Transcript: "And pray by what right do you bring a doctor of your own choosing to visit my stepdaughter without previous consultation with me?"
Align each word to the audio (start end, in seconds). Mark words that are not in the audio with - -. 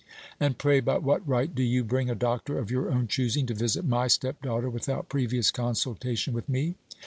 "And 0.39 0.57
pray 0.57 0.79
by 0.79 0.97
what 0.97 1.27
right 1.27 1.53
do 1.53 1.61
you 1.61 1.83
bring 1.83 2.09
a 2.09 2.15
doctor 2.15 2.57
of 2.57 2.71
your 2.71 2.89
own 2.91 3.07
choosing 3.07 3.45
to 3.45 3.53
visit 3.53 3.85
my 3.85 4.07
stepdaughter 4.07 4.67
without 4.67 5.09
previous 5.09 5.51
consultation 5.51 6.33
with 6.33 6.49
me?" 6.49 6.73